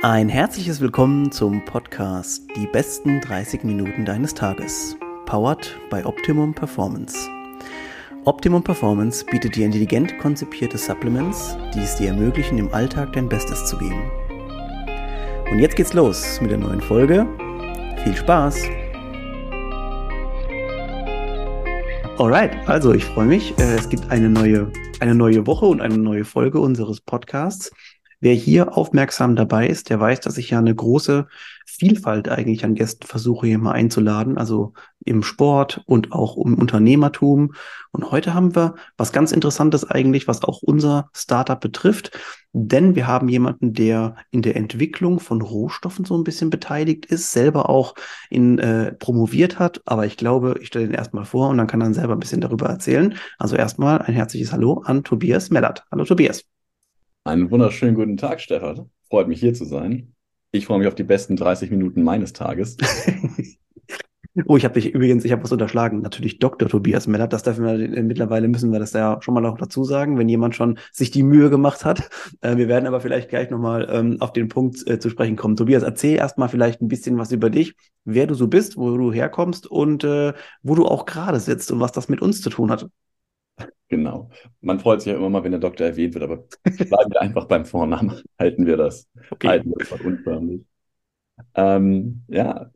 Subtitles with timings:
[0.00, 4.96] Ein herzliches Willkommen zum Podcast Die besten 30 Minuten deines Tages.
[5.26, 7.16] Powered by Optimum Performance.
[8.24, 13.66] Optimum Performance bietet dir intelligent konzipierte Supplements, die es dir ermöglichen, im Alltag dein Bestes
[13.66, 14.08] zu geben.
[15.50, 17.26] Und jetzt geht's los mit der neuen Folge.
[18.04, 18.56] Viel Spaß!
[22.18, 23.58] Alright, also ich freue mich.
[23.58, 24.70] Äh, es gibt eine neue,
[25.00, 27.72] eine neue Woche und eine neue Folge unseres Podcasts.
[28.20, 31.28] Wer hier aufmerksam dabei ist, der weiß, dass ich ja eine große
[31.66, 34.72] Vielfalt eigentlich an Gästen versuche hier mal einzuladen, also
[35.04, 37.52] im Sport und auch im Unternehmertum.
[37.92, 42.10] Und heute haben wir was ganz Interessantes eigentlich, was auch unser Startup betrifft,
[42.52, 47.30] denn wir haben jemanden, der in der Entwicklung von Rohstoffen so ein bisschen beteiligt ist,
[47.30, 47.94] selber auch
[48.30, 49.80] in äh, promoviert hat.
[49.84, 52.40] Aber ich glaube, ich stelle ihn erstmal vor und dann kann er selber ein bisschen
[52.40, 53.14] darüber erzählen.
[53.38, 55.84] Also erstmal ein herzliches Hallo an Tobias Mellert.
[55.92, 56.57] Hallo Tobias.
[57.28, 58.88] Einen wunderschönen guten Tag, Stefan.
[59.10, 60.14] Freut mich hier zu sein.
[60.50, 62.78] Ich freue mich auf die besten 30 Minuten meines Tages.
[64.46, 66.00] oh, ich habe dich übrigens, ich habe was unterschlagen.
[66.00, 66.70] Natürlich Dr.
[66.70, 67.34] Tobias Mellert.
[67.34, 70.56] Das dürfen wir mittlerweile müssen wir das ja schon mal noch dazu sagen, wenn jemand
[70.56, 72.08] schon sich die Mühe gemacht hat.
[72.40, 75.56] Äh, wir werden aber vielleicht gleich nochmal ähm, auf den Punkt äh, zu sprechen kommen.
[75.56, 77.74] Tobias, erzähl erstmal vielleicht ein bisschen was über dich,
[78.06, 81.80] wer du so bist, wo du herkommst und äh, wo du auch gerade sitzt und
[81.80, 82.88] was das mit uns zu tun hat.
[83.88, 84.30] Genau.
[84.60, 87.46] Man freut sich ja immer mal, wenn der Doktor erwähnt wird, aber bleiben wir einfach
[87.46, 88.20] beim Vornamen.
[88.38, 89.08] Halten wir das.
[89.30, 89.48] Okay.
[89.48, 90.60] Halten wir das unförmlich.
[91.54, 92.70] Ähm, ja,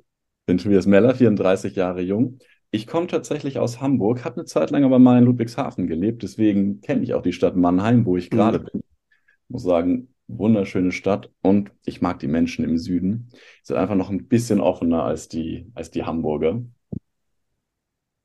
[0.47, 2.39] bin Tobias Meller, 34 Jahre jung.
[2.71, 6.81] Ich komme tatsächlich aus Hamburg, habe eine Zeit lang aber mal in Ludwigshafen gelebt, deswegen
[6.81, 8.65] kenne ich auch die Stadt Mannheim, wo ich gerade mhm.
[8.65, 8.81] bin.
[8.81, 13.29] Ich muss sagen, wunderschöne Stadt und ich mag die Menschen im Süden.
[13.63, 16.63] Sie sind einfach noch ein bisschen offener als die, als die Hamburger.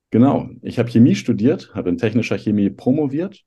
[0.09, 3.43] Genau, ich habe Chemie studiert, habe in technischer Chemie promoviert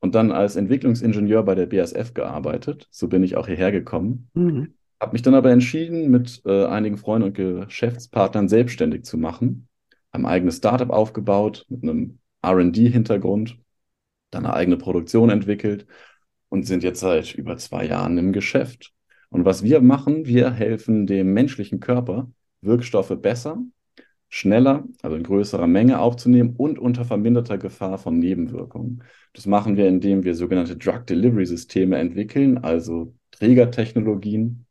[0.00, 2.88] und dann als Entwicklungsingenieur bei der BASF gearbeitet.
[2.90, 4.28] So bin ich auch hierher gekommen.
[4.34, 4.74] Mhm.
[5.00, 9.68] Habe mich dann aber entschieden, mit äh, einigen Freunden und Geschäftspartnern selbstständig zu machen.
[10.12, 13.58] Ein eigenes Startup aufgebaut mit einem RD-Hintergrund,
[14.30, 15.86] dann eine eigene Produktion entwickelt
[16.50, 18.92] und sind jetzt seit über zwei Jahren im Geschäft.
[19.30, 22.30] Und was wir machen, wir helfen dem menschlichen Körper,
[22.60, 23.58] Wirkstoffe besser
[24.34, 29.04] schneller, also in größerer Menge aufzunehmen und unter verminderter Gefahr von Nebenwirkungen.
[29.32, 34.66] Das machen wir, indem wir sogenannte Drug Delivery Systeme entwickeln, also Trägertechnologien,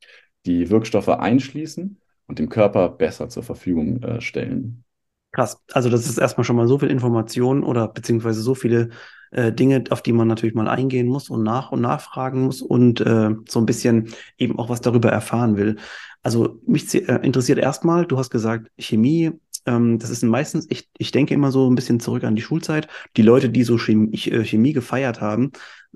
[0.45, 1.97] die Wirkstoffe einschließen
[2.27, 4.83] und dem Körper besser zur Verfügung äh, stellen.
[5.31, 5.57] Krass.
[5.71, 8.89] Also das ist erstmal schon mal so viel Information oder beziehungsweise so viele
[9.31, 12.99] äh, Dinge, auf die man natürlich mal eingehen muss und nach und nachfragen muss und
[12.99, 15.77] äh, so ein bisschen eben auch was darüber erfahren will.
[16.21, 19.31] Also mich äh, interessiert erstmal, du hast gesagt, Chemie
[19.65, 22.87] ähm, das ist meistens, ich, ich denke immer so ein bisschen zurück an die Schulzeit.
[23.17, 25.51] Die Leute, die so Chemie, äh, Chemie gefeiert haben,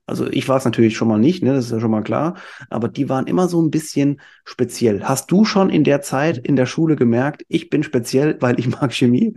[0.06, 2.38] also ich war es natürlich schon mal nicht, ne, das ist ja schon mal klar,
[2.70, 5.04] aber die waren immer so ein bisschen speziell.
[5.04, 8.68] Hast du schon in der Zeit in der Schule gemerkt, ich bin speziell, weil ich
[8.70, 9.34] mag Chemie?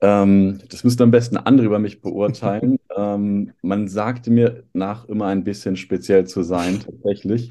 [0.00, 2.78] Ähm, das müssten am besten andere über mich beurteilen.
[2.96, 7.48] ähm, man sagte mir nach immer ein bisschen speziell zu sein, tatsächlich.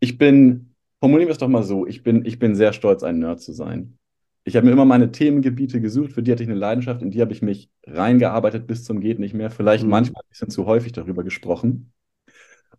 [0.00, 0.73] Ich bin
[1.04, 1.86] Formulieren wir es doch mal so.
[1.86, 3.98] Ich bin, ich bin sehr stolz, ein Nerd zu sein.
[4.44, 7.20] Ich habe mir immer meine Themengebiete gesucht, für die hatte ich eine Leidenschaft, in die
[7.20, 9.50] habe ich mich reingearbeitet bis zum Geht nicht mehr.
[9.50, 9.90] Vielleicht mhm.
[9.90, 11.92] manchmal ein bisschen zu häufig darüber gesprochen.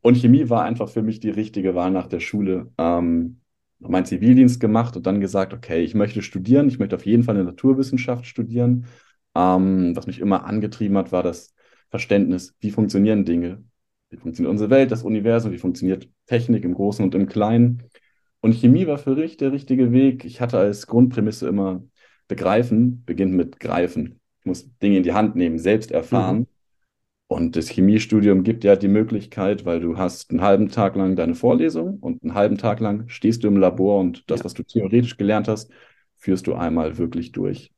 [0.02, 2.72] Und Chemie war einfach für mich die richtige Wahl nach der Schule.
[2.80, 3.42] Ähm,
[3.78, 7.36] meinen Zivildienst gemacht und dann gesagt, okay, ich möchte studieren, ich möchte auf jeden Fall
[7.36, 8.88] eine Naturwissenschaft studieren.
[9.36, 11.54] Ähm, was mich immer angetrieben hat, war das
[11.92, 13.64] Verständnis, wie funktionieren Dinge,
[14.10, 17.84] wie funktioniert unsere Welt, das Universum, wie funktioniert Technik im Großen und im Kleinen.
[18.46, 20.24] Und Chemie war für mich der richtige Weg.
[20.24, 21.82] Ich hatte als Grundprämisse immer
[22.28, 24.20] begreifen, beginnt mit greifen.
[24.42, 26.38] Ich muss Dinge in die Hand nehmen, selbst erfahren.
[26.38, 26.48] Mhm.
[27.26, 31.34] Und das Chemiestudium gibt ja die Möglichkeit, weil du hast einen halben Tag lang deine
[31.34, 34.46] Vorlesung und einen halben Tag lang stehst du im Labor und das, ja.
[34.46, 35.72] was du theoretisch gelernt hast,
[36.16, 37.72] führst du einmal wirklich durch.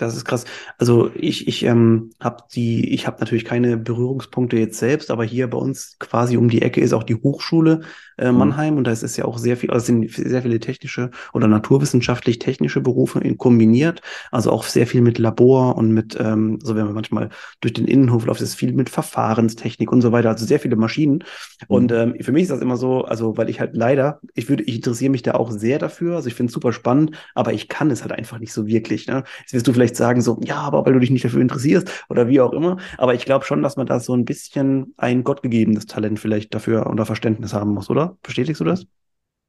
[0.00, 0.46] Das ist krass.
[0.78, 5.48] Also ich, ich ähm, habe die, ich habe natürlich keine Berührungspunkte jetzt selbst, aber hier
[5.50, 7.82] bei uns quasi um die Ecke ist auch die Hochschule
[8.20, 8.38] äh, mhm.
[8.38, 11.48] Mannheim und da ist es ja auch sehr viel, also sind sehr viele technische oder
[11.48, 14.00] naturwissenschaftlich technische Berufe kombiniert.
[14.30, 17.30] Also auch sehr viel mit Labor und mit, ähm, so wenn man manchmal
[17.60, 20.30] durch den Innenhof läuft, ist viel mit Verfahrenstechnik und so weiter.
[20.30, 21.14] Also sehr viele Maschinen.
[21.14, 21.66] Mhm.
[21.68, 24.62] Und ähm, für mich ist das immer so, also weil ich halt leider, ich würde,
[24.64, 26.16] ich interessiere mich da auch sehr dafür.
[26.16, 29.06] Also ich finde es super spannend, aber ich kann es halt einfach nicht so wirklich.
[29.06, 29.24] Ne?
[29.40, 32.04] Jetzt wirst du vielleicht vielleicht sagen so, ja, aber weil du dich nicht dafür interessierst
[32.08, 32.78] oder wie auch immer.
[32.98, 36.88] Aber ich glaube schon, dass man da so ein bisschen ein gottgegebenes Talent vielleicht dafür
[36.88, 38.16] oder Verständnis haben muss, oder?
[38.22, 38.86] Bestätigst du das?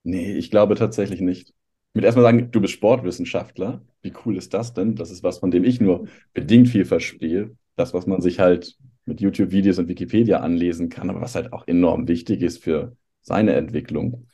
[0.03, 1.49] Nee, ich glaube tatsächlich nicht.
[1.49, 3.81] Ich würde erstmal sagen, du bist Sportwissenschaftler.
[4.01, 4.95] Wie cool ist das denn?
[4.95, 7.55] Das ist was, von dem ich nur bedingt viel verstehe.
[7.75, 11.67] Das, was man sich halt mit YouTube-Videos und Wikipedia anlesen kann, aber was halt auch
[11.67, 14.27] enorm wichtig ist für seine Entwicklung.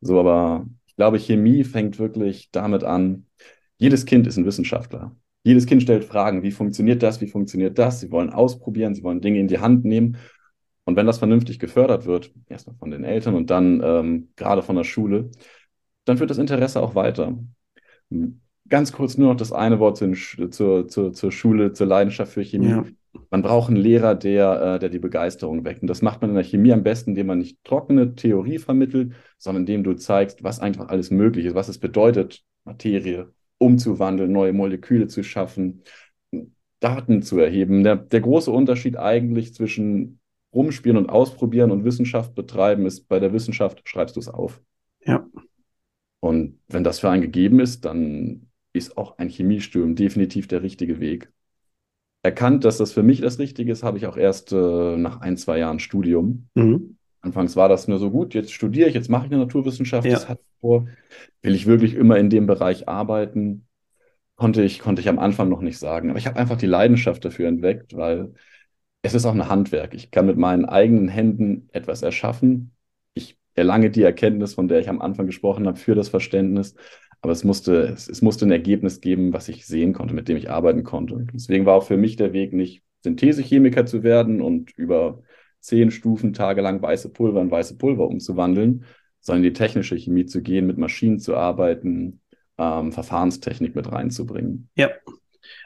[0.00, 3.26] So, aber ich glaube, Chemie fängt wirklich damit an,
[3.78, 5.16] jedes Kind ist ein Wissenschaftler.
[5.42, 8.00] Jedes Kind stellt Fragen, wie funktioniert das, wie funktioniert das?
[8.00, 10.18] Sie wollen ausprobieren, sie wollen Dinge in die Hand nehmen.
[10.84, 14.76] Und wenn das vernünftig gefördert wird, erstmal von den Eltern und dann ähm, gerade von
[14.76, 15.30] der Schule,
[16.04, 17.38] dann führt das Interesse auch weiter.
[18.68, 22.42] Ganz kurz nur noch das eine Wort zur, zur, zur, zur Schule, zur Leidenschaft für
[22.42, 22.68] Chemie.
[22.68, 22.84] Ja.
[23.30, 25.82] Man braucht einen Lehrer, der, äh, der die Begeisterung weckt.
[25.82, 29.14] Und das macht man in der Chemie am besten, indem man nicht trockene Theorie vermittelt,
[29.38, 34.52] sondern indem du zeigst, was einfach alles möglich ist, was es bedeutet, Materie umzuwandeln, neue
[34.52, 35.82] Moleküle zu schaffen,
[36.80, 37.84] Daten zu erheben.
[37.84, 40.18] Der, der große Unterschied eigentlich zwischen
[40.52, 44.60] rumspielen und ausprobieren und Wissenschaft betreiben ist, bei der Wissenschaft schreibst du es auf.
[45.04, 45.28] Ja.
[46.20, 51.00] Und wenn das für einen gegeben ist, dann ist auch ein Chemiestudium definitiv der richtige
[51.00, 51.30] Weg.
[52.22, 55.36] Erkannt, dass das für mich das Richtige ist, habe ich auch erst äh, nach ein,
[55.36, 56.48] zwei Jahren Studium.
[56.54, 56.96] Mhm.
[57.22, 60.14] Anfangs war das nur so gut, jetzt studiere ich, jetzt mache ich eine Naturwissenschaft, ja.
[60.14, 60.86] das hat vor,
[61.42, 63.66] will ich wirklich immer in dem Bereich arbeiten,
[64.36, 66.08] konnte ich, konnte ich am Anfang noch nicht sagen.
[66.08, 68.32] Aber ich habe einfach die Leidenschaft dafür entdeckt, weil
[69.02, 69.94] es ist auch ein Handwerk.
[69.94, 72.72] Ich kann mit meinen eigenen Händen etwas erschaffen.
[73.12, 76.74] Ich erlange die Erkenntnis, von der ich am Anfang gesprochen habe, für das Verständnis.
[77.20, 80.38] Aber es musste, es, es musste ein Ergebnis geben, was ich sehen konnte, mit dem
[80.38, 81.26] ich arbeiten konnte.
[81.34, 85.22] Deswegen war auch für mich der Weg nicht Synthesechemiker zu werden und über
[85.60, 88.84] zehn Stufen tagelang weiße Pulver in weiße Pulver umzuwandeln,
[89.20, 92.20] sondern in die technische Chemie zu gehen, mit Maschinen zu arbeiten,
[92.58, 94.68] ähm, Verfahrenstechnik mit reinzubringen.
[94.74, 94.90] Ja.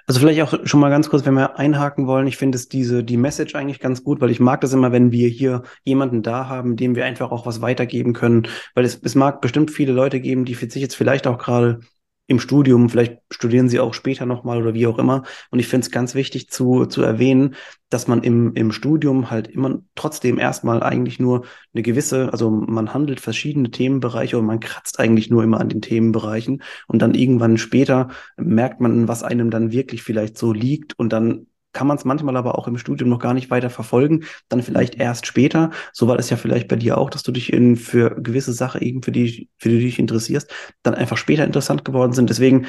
[0.06, 3.02] Also vielleicht auch schon mal ganz kurz, wenn wir einhaken wollen, ich finde es diese,
[3.02, 6.49] die Message eigentlich ganz gut, weil ich mag das immer, wenn wir hier jemanden da
[6.49, 10.20] haben, dem wir einfach auch was weitergeben können, weil es, es mag bestimmt viele Leute
[10.20, 11.81] geben, die sich jetzt vielleicht auch gerade
[12.26, 15.25] im Studium, vielleicht studieren sie auch später nochmal oder wie auch immer.
[15.50, 17.55] Und ich finde es ganz wichtig zu, zu erwähnen,
[17.91, 21.44] dass man im, im Studium halt immer trotzdem erstmal eigentlich nur
[21.75, 25.82] eine gewisse, also man handelt verschiedene Themenbereiche und man kratzt eigentlich nur immer an den
[25.82, 26.62] Themenbereichen.
[26.87, 31.47] Und dann irgendwann später merkt man, was einem dann wirklich vielleicht so liegt und dann
[31.75, 34.94] kann man es manchmal aber auch im Studium noch gar nicht weiter verfolgen, dann vielleicht
[34.94, 35.03] mhm.
[35.03, 35.71] erst später.
[35.93, 38.81] So war das ja vielleicht bei dir auch, dass du dich in für gewisse Sachen
[38.81, 40.50] eben für die, für die du dich interessierst,
[40.82, 42.31] dann einfach später interessant geworden sind.
[42.31, 42.67] Deswegen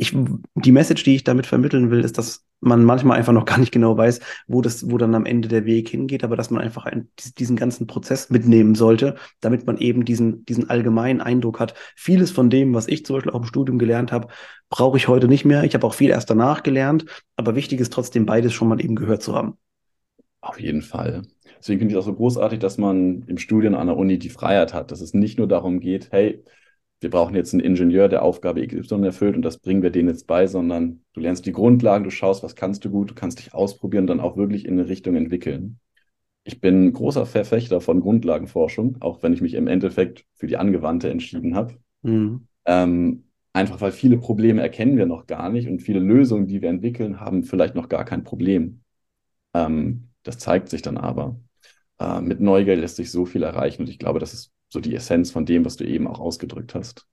[0.00, 0.16] ich,
[0.54, 3.72] die Message, die ich damit vermitteln will, ist, dass man manchmal einfach noch gar nicht
[3.72, 6.86] genau weiß, wo das, wo dann am Ende der Weg hingeht, aber dass man einfach
[6.86, 11.74] einen, diesen ganzen Prozess mitnehmen sollte, damit man eben diesen, diesen allgemeinen Eindruck hat.
[11.96, 14.28] Vieles von dem, was ich zum Beispiel auch im Studium gelernt habe,
[14.70, 15.64] brauche ich heute nicht mehr.
[15.64, 17.04] Ich habe auch viel erst danach gelernt,
[17.34, 19.58] aber wichtig ist trotzdem beides schon mal eben gehört zu haben.
[20.40, 21.22] Auf jeden Fall.
[21.58, 24.74] Deswegen finde ich auch so großartig, dass man im Studium an der Uni die Freiheit
[24.74, 26.44] hat, dass es nicht nur darum geht, hey,
[27.00, 30.26] wir brauchen jetzt einen Ingenieur, der Aufgabe XY erfüllt und das bringen wir denen jetzt
[30.26, 33.54] bei, sondern du lernst die Grundlagen, du schaust, was kannst du gut, du kannst dich
[33.54, 35.78] ausprobieren und dann auch wirklich in eine Richtung entwickeln.
[36.42, 41.10] Ich bin großer Verfechter von Grundlagenforschung, auch wenn ich mich im Endeffekt für die angewandte
[41.10, 41.74] entschieden habe.
[42.02, 42.48] Mhm.
[42.64, 46.70] Ähm, einfach weil viele Probleme erkennen wir noch gar nicht und viele Lösungen, die wir
[46.70, 48.80] entwickeln, haben vielleicht noch gar kein Problem.
[49.54, 51.38] Ähm, das zeigt sich dann aber.
[52.00, 54.94] Äh, mit Neugier lässt sich so viel erreichen und ich glaube, das ist so die
[54.94, 57.06] Essenz von dem, was du eben auch ausgedrückt hast.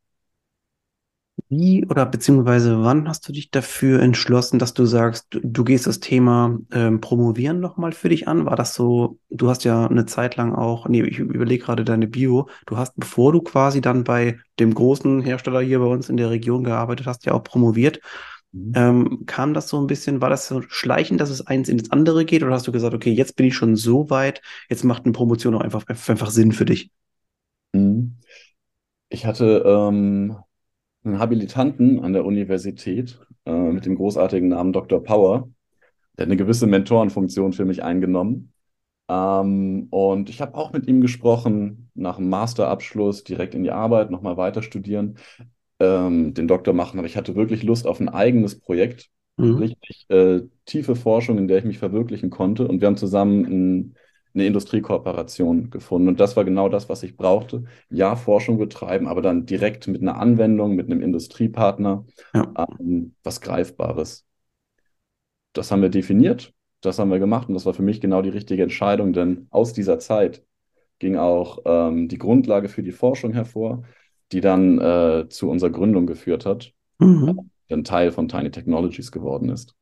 [1.50, 5.86] Wie oder beziehungsweise wann hast du dich dafür entschlossen, dass du sagst, du, du gehst
[5.86, 8.46] das Thema ähm, Promovieren nochmal für dich an?
[8.46, 12.08] War das so, du hast ja eine Zeit lang auch, nee, ich überlege gerade deine
[12.08, 16.18] Bio, du hast, bevor du quasi dann bei dem großen Hersteller hier bei uns in
[16.18, 18.00] der Region gearbeitet hast, ja auch promoviert.
[18.54, 18.72] Mhm.
[18.76, 21.92] Ähm, kam das so ein bisschen, war das so schleichend, dass es eins in das
[21.92, 22.44] andere geht?
[22.44, 25.54] Oder hast du gesagt, okay, jetzt bin ich schon so weit, jetzt macht eine Promotion
[25.56, 26.90] auch einfach, einfach Sinn für dich?
[27.76, 28.18] Mhm.
[29.10, 30.38] Ich hatte ähm,
[31.04, 35.04] einen Habilitanten an der Universität äh, mit dem großartigen Namen Dr.
[35.04, 35.50] Power.
[36.18, 38.54] Der eine gewisse Mentorenfunktion für mich eingenommen.
[39.08, 44.10] Ähm, und ich habe auch mit ihm gesprochen, nach dem Masterabschluss direkt in die Arbeit,
[44.10, 45.18] nochmal weiter studieren,
[45.80, 46.98] ähm, den Doktor machen.
[46.98, 49.58] Aber ich hatte wirklich Lust auf ein eigenes Projekt, mhm.
[49.58, 52.68] richtig äh, tiefe Forschung, in der ich mich verwirklichen konnte.
[52.68, 53.96] Und wir haben zusammen ein
[54.36, 56.10] eine Industriekooperation gefunden.
[56.10, 57.64] Und das war genau das, was ich brauchte.
[57.90, 62.54] Ja, Forschung betreiben, aber dann direkt mit einer Anwendung, mit einem Industriepartner, ja.
[62.80, 64.26] ähm, was Greifbares.
[65.54, 68.30] Das haben wir definiert, das haben wir gemacht und das war für mich genau die
[68.30, 70.44] richtige Entscheidung, denn aus dieser Zeit
[71.00, 73.84] ging auch ähm, die Grundlage für die Forschung hervor,
[74.32, 77.52] die dann äh, zu unserer Gründung geführt hat, mhm.
[77.70, 79.76] ein Teil von Tiny Technologies geworden ist.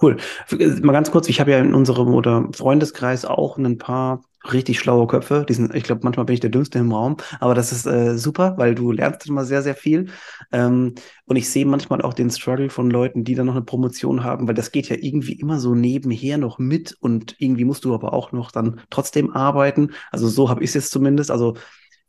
[0.00, 0.16] Cool.
[0.50, 5.06] Mal ganz kurz, ich habe ja in unserem oder Freundeskreis auch ein paar richtig schlaue
[5.06, 5.44] Köpfe.
[5.46, 8.16] Die sind, ich glaube, manchmal bin ich der Dümmste im Raum, aber das ist äh,
[8.16, 10.06] super, weil du lernst immer sehr, sehr viel.
[10.52, 10.94] Ähm,
[11.26, 14.46] und ich sehe manchmal auch den Struggle von Leuten, die dann noch eine Promotion haben,
[14.48, 18.14] weil das geht ja irgendwie immer so nebenher noch mit und irgendwie musst du aber
[18.14, 19.90] auch noch dann trotzdem arbeiten.
[20.10, 21.30] Also so habe ich es jetzt zumindest.
[21.30, 21.56] Also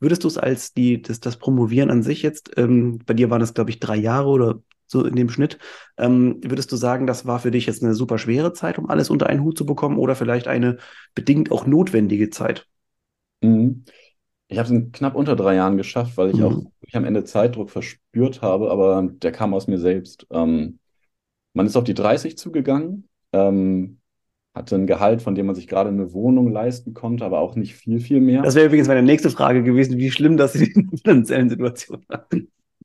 [0.00, 3.42] würdest du es als die, das, das Promovieren an sich jetzt, ähm, bei dir waren
[3.42, 4.60] es, glaube ich, drei Jahre oder
[4.92, 5.58] so in dem Schnitt.
[5.98, 9.10] Ähm, würdest du sagen, das war für dich jetzt eine super schwere Zeit, um alles
[9.10, 10.78] unter einen Hut zu bekommen oder vielleicht eine
[11.14, 12.68] bedingt auch notwendige Zeit?
[13.40, 13.84] Mhm.
[14.48, 16.42] Ich habe es in knapp unter drei Jahren geschafft, weil ich Mhm.
[16.42, 20.26] auch wirklich am Ende Zeitdruck verspürt habe, aber der kam aus mir selbst.
[20.30, 20.78] Ähm,
[21.54, 24.00] man ist auf die 30 zugegangen, ähm,
[24.54, 27.74] hatte ein Gehalt, von dem man sich gerade eine Wohnung leisten konnte, aber auch nicht
[27.74, 28.42] viel, viel mehr.
[28.42, 32.26] Das wäre übrigens meine nächste Frage gewesen, wie schlimm das in der finanziellen Situation war.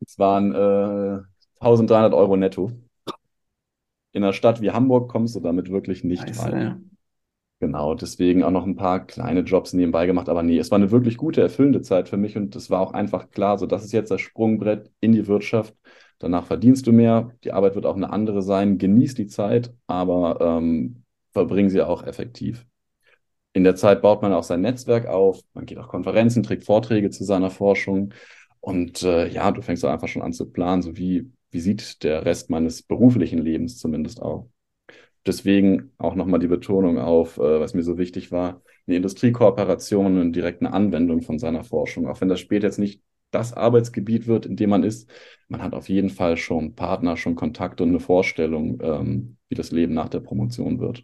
[0.05, 1.21] Es waren äh,
[1.59, 2.71] 1300 Euro netto.
[4.11, 6.63] In einer Stadt wie Hamburg kommst du damit wirklich nicht Scheiße, weit.
[6.63, 6.79] ja.
[7.59, 10.29] Genau, deswegen auch noch ein paar kleine Jobs nebenbei gemacht.
[10.29, 12.93] Aber nee, es war eine wirklich gute, erfüllende Zeit für mich und es war auch
[12.93, 15.75] einfach klar, so das ist jetzt das Sprungbrett in die Wirtschaft.
[16.19, 18.77] Danach verdienst du mehr, die Arbeit wird auch eine andere sein.
[18.77, 22.65] Genieß die Zeit, aber ähm, verbring sie auch effektiv.
[23.53, 27.09] In der Zeit baut man auch sein Netzwerk auf, man geht auf Konferenzen, trägt Vorträge
[27.09, 28.13] zu seiner Forschung
[28.59, 32.03] und äh, ja, du fängst auch einfach schon an zu planen, so wie, wie sieht
[32.03, 34.49] der Rest meines beruflichen Lebens zumindest auch.
[35.25, 40.33] Deswegen auch nochmal die Betonung auf, äh, was mir so wichtig war, eine Industriekooperation und
[40.33, 42.07] direkt eine Anwendung von seiner Forschung.
[42.07, 43.01] Auch wenn das später jetzt nicht
[43.31, 45.09] das Arbeitsgebiet wird, in dem man ist,
[45.49, 49.71] man hat auf jeden Fall schon Partner, schon Kontakt und eine Vorstellung, ähm, wie das
[49.71, 51.03] Leben nach der Promotion wird.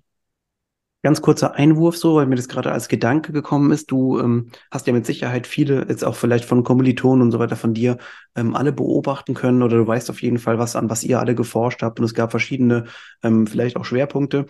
[1.01, 3.91] Ganz kurzer Einwurf so, weil mir das gerade als Gedanke gekommen ist.
[3.91, 7.57] Du ähm, hast ja mit Sicherheit viele, jetzt auch vielleicht von Kommilitonen und so weiter
[7.57, 7.97] von dir,
[8.35, 11.35] ähm, alle beobachten können oder du weißt auf jeden Fall, was an was ihr alle
[11.35, 12.85] geforscht habt und es gab verschiedene,
[13.23, 14.45] ähm, vielleicht auch Schwerpunkte.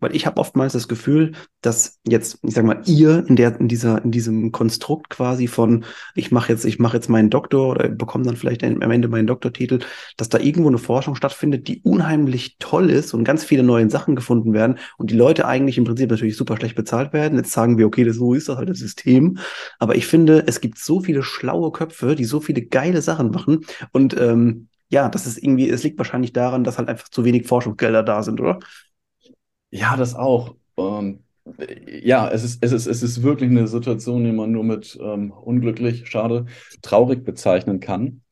[0.00, 3.68] Weil ich habe oftmals das Gefühl, dass jetzt, ich sag mal, ihr in der, in
[3.68, 8.24] dieser, in diesem Konstrukt quasi von, ich mache jetzt, ich jetzt meinen Doktor oder bekomme
[8.24, 9.80] dann vielleicht am Ende meinen Doktortitel,
[10.16, 14.16] dass da irgendwo eine Forschung stattfindet, die unheimlich toll ist und ganz viele neue Sachen
[14.16, 17.38] gefunden werden und die Leute eigentlich im Prinzip natürlich super schlecht bezahlt werden.
[17.38, 19.38] Jetzt sagen wir, okay, das, so ist das halt das System.
[19.78, 23.66] Aber ich finde, es gibt so viele schlaue Köpfe, die so viele geile Sachen machen
[23.92, 27.46] und ähm, ja, das ist irgendwie, es liegt wahrscheinlich daran, dass halt einfach zu wenig
[27.46, 28.60] Forschungsgelder da sind, oder?
[29.70, 30.54] Ja, das auch.
[30.76, 31.24] Ähm,
[31.86, 35.30] ja, es ist, es ist, es ist wirklich eine Situation, die man nur mit ähm,
[35.32, 36.46] unglücklich, schade,
[36.82, 38.22] traurig bezeichnen kann.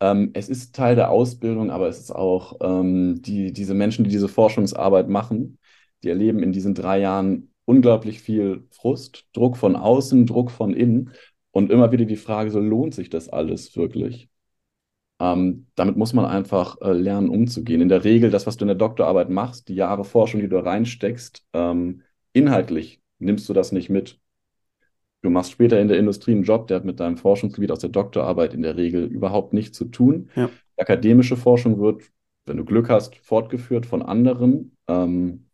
[0.00, 4.10] Ähm, es ist Teil der Ausbildung, aber es ist auch ähm, die, diese Menschen, die
[4.10, 5.58] diese Forschungsarbeit machen,
[6.02, 11.12] die erleben in diesen drei Jahren unglaublich viel Frust, Druck von außen, Druck von innen
[11.52, 14.28] und immer wieder die Frage, so lohnt sich das alles wirklich?
[15.22, 17.80] Ähm, damit muss man einfach äh, lernen, umzugehen.
[17.80, 20.58] In der Regel, das, was du in der Doktorarbeit machst, die Jahre Forschung, die du
[20.58, 22.02] reinsteckst, ähm,
[22.32, 24.18] inhaltlich nimmst du das nicht mit.
[25.20, 27.90] Du machst später in der Industrie einen Job, der hat mit deinem Forschungsgebiet aus der
[27.90, 30.28] Doktorarbeit in der Regel überhaupt nichts zu tun.
[30.34, 30.50] Ja.
[30.76, 32.02] Akademische Forschung wird,
[32.44, 34.76] wenn du Glück hast, fortgeführt von anderen.
[34.88, 35.46] Ähm,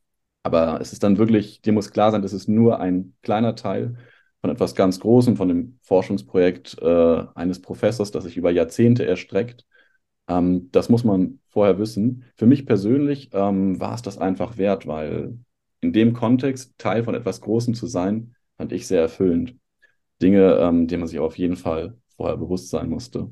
[0.42, 3.98] aber es ist dann wirklich, dir muss klar sein, das ist nur ein kleiner Teil
[4.48, 9.66] von etwas ganz Großem, von dem Forschungsprojekt äh, eines Professors, das sich über Jahrzehnte erstreckt.
[10.26, 12.24] Ähm, das muss man vorher wissen.
[12.36, 15.38] Für mich persönlich ähm, war es das einfach wert, weil
[15.80, 19.54] in dem Kontext Teil von etwas Großem zu sein, fand ich sehr erfüllend.
[20.20, 23.30] Dinge, ähm, denen man sich auf jeden Fall vorher bewusst sein musste.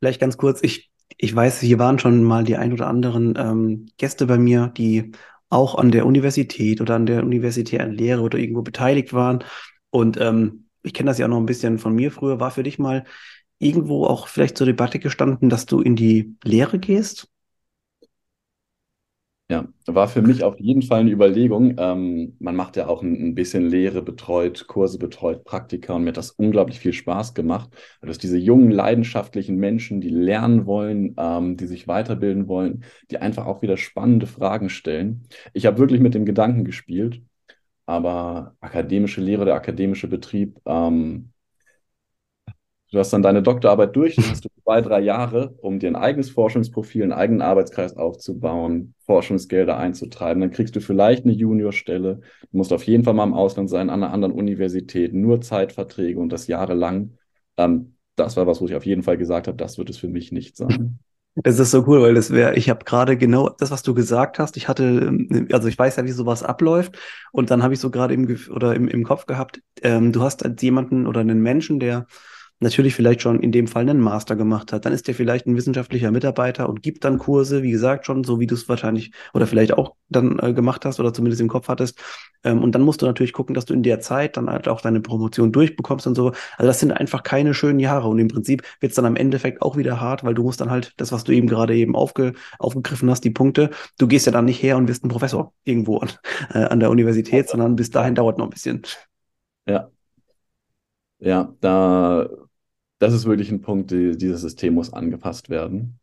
[0.00, 3.86] Vielleicht ganz kurz, ich, ich weiß, hier waren schon mal die ein oder anderen ähm,
[3.98, 5.12] Gäste bei mir, die
[5.50, 9.44] auch an der Universität oder an der universitären Lehre oder irgendwo beteiligt waren.
[9.94, 12.40] Und ähm, ich kenne das ja auch noch ein bisschen von mir früher.
[12.40, 13.04] War für dich mal
[13.60, 17.28] irgendwo auch vielleicht zur Debatte gestanden, dass du in die Lehre gehst?
[19.48, 21.76] Ja, war für mich auf jeden Fall eine Überlegung.
[21.78, 26.08] Ähm, man macht ja auch ein, ein, bisschen Lehre betreut, Kurse betreut, Praktika und mir
[26.08, 27.70] hat das unglaublich viel Spaß gemacht.
[28.00, 32.82] Weil das diese jungen, leidenschaftlichen Menschen, die lernen wollen, ähm, die sich weiterbilden wollen,
[33.12, 35.28] die einfach auch wieder spannende Fragen stellen.
[35.52, 37.22] Ich habe wirklich mit dem Gedanken gespielt,
[37.86, 41.32] aber akademische Lehre, der akademische Betrieb, ähm,
[42.94, 45.96] Du hast dann deine Doktorarbeit durch, dann hast du zwei, drei Jahre, um dir ein
[45.96, 50.40] eigenes Forschungsprofil, einen eigenen Arbeitskreis aufzubauen, Forschungsgelder einzutreiben.
[50.40, 52.20] Dann kriegst du vielleicht eine Juniorstelle.
[52.42, 56.20] Du musst auf jeden Fall mal im Ausland sein, an einer anderen Universität, nur Zeitverträge
[56.20, 57.18] und das jahrelang.
[57.56, 60.08] Ähm, das war was, wo ich auf jeden Fall gesagt habe, das wird es für
[60.08, 61.00] mich nicht sein.
[61.36, 64.38] Das ist so cool, weil das wäre, ich habe gerade genau das, was du gesagt
[64.38, 64.56] hast.
[64.56, 65.10] Ich hatte,
[65.52, 66.96] also ich weiß ja, wie sowas abläuft.
[67.32, 70.44] Und dann habe ich so gerade im, oder im, im Kopf gehabt, ähm, du hast
[70.44, 72.06] als jemanden oder einen Menschen, der
[72.60, 74.86] natürlich vielleicht schon in dem Fall einen Master gemacht hat.
[74.86, 78.40] Dann ist der vielleicht ein wissenschaftlicher Mitarbeiter und gibt dann Kurse, wie gesagt, schon, so
[78.40, 81.68] wie du es wahrscheinlich oder vielleicht auch dann äh, gemacht hast oder zumindest im Kopf
[81.68, 81.98] hattest.
[82.44, 84.80] Ähm, und dann musst du natürlich gucken, dass du in der Zeit dann halt auch
[84.80, 86.28] deine Promotion durchbekommst und so.
[86.56, 88.08] Also das sind einfach keine schönen Jahre.
[88.08, 90.70] Und im Prinzip wird es dann am Endeffekt auch wieder hart, weil du musst dann
[90.70, 94.32] halt das, was du eben gerade eben aufge, aufgegriffen hast, die Punkte, du gehst ja
[94.32, 96.10] dann nicht her und wirst ein Professor irgendwo an,
[96.52, 98.82] äh, an der Universität, sondern bis dahin dauert noch ein bisschen.
[99.66, 99.90] Ja.
[101.18, 102.28] Ja, da,
[102.98, 105.98] das ist wirklich ein Punkt, die, dieses System muss angepasst werden.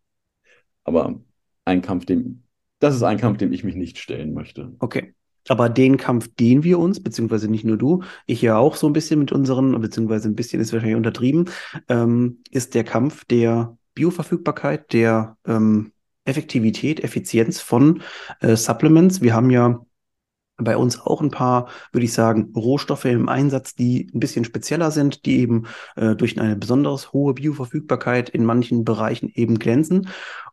[0.84, 1.22] Aber
[1.66, 2.44] ein Kampf, dem,
[2.80, 4.74] das ist ein Kampf, dem ich mich nicht stellen möchte.
[4.80, 5.14] Okay.
[5.48, 8.94] Aber den Kampf, den wir uns, beziehungsweise nicht nur du, ich ja auch so ein
[8.94, 11.50] bisschen mit unseren, beziehungsweise ein bisschen ist wahrscheinlich untertrieben,
[11.90, 15.94] ähm, ist der Kampf der Bioverfügbarkeit, der ähm,
[16.26, 18.04] Effektivität, Effizienz von
[18.40, 19.22] äh, Supplements.
[19.22, 19.84] Wir haben ja
[20.64, 24.92] bei uns auch ein paar, würde ich sagen, Rohstoffe im Einsatz, die ein bisschen spezieller
[24.92, 25.66] sind, die eben
[25.96, 30.10] äh, durch eine besonders hohe Bioverfügbarkeit in manchen Bereichen eben glänzen.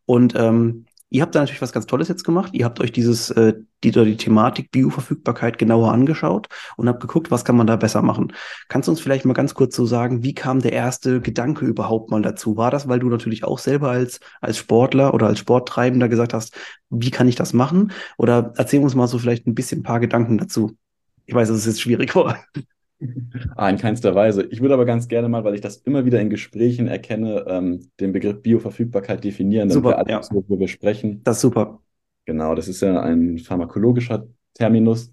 [0.07, 2.50] Und ähm, Ihr habt da natürlich was ganz Tolles jetzt gemacht.
[2.53, 7.45] Ihr habt euch dieses, äh, die, die Thematik Bioverfügbarkeit genauer angeschaut und habt geguckt, was
[7.47, 8.35] kann man da besser machen.
[8.69, 12.11] Kannst du uns vielleicht mal ganz kurz so sagen, wie kam der erste Gedanke überhaupt
[12.11, 12.59] mal dazu?
[12.59, 16.55] War das, weil du natürlich auch selber als, als Sportler oder als Sporttreibender gesagt hast,
[16.91, 17.93] wie kann ich das machen?
[18.19, 20.77] Oder erzähl uns mal so vielleicht ein bisschen ein paar Gedanken dazu.
[21.25, 22.37] Ich weiß, es ist jetzt schwierig vor.
[23.57, 24.43] Ah, in keinster Weise.
[24.50, 27.90] Ich würde aber ganz gerne mal, weil ich das immer wieder in Gesprächen erkenne, ähm,
[28.00, 30.21] den Begriff Bioverfügbarkeit definieren, damit super, wir alle ja.
[30.31, 31.23] worüber wir sprechen.
[31.23, 31.81] Das ist super.
[32.25, 35.11] Genau, das ist ja ein pharmakologischer Terminus,